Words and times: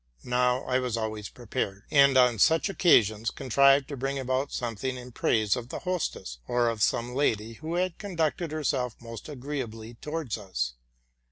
Now, 0.25 0.63
I 0.63 0.79
was 0.79 0.97
always 0.97 1.29
prepared, 1.29 1.83
and 1.91 2.17
on 2.17 2.39
such 2.39 2.69
occasions 2.69 3.29
contrived 3.29 3.87
to 3.89 3.95
bring 3.95 4.17
out 4.17 4.51
something 4.51 4.97
in 4.97 5.11
praise 5.11 5.55
of 5.55 5.69
the 5.69 5.77
hostess, 5.77 6.39
or 6.47 6.69
of 6.69 6.81
some 6.81 7.13
lady 7.13 7.53
who 7.53 7.75
had 7.75 7.99
conducted 7.99 8.51
herself 8.51 8.95
most 8.99 9.29
agreeably 9.29 9.93
towards 10.01 10.39
me. 10.39 10.45